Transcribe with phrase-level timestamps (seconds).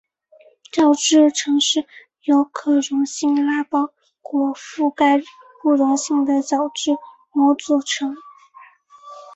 [0.71, 1.85] 角质层是
[2.23, 3.93] 由可溶性蜡包
[4.23, 5.21] 裹覆盖
[5.61, 6.97] 不溶性的角质
[7.33, 8.15] 膜组成。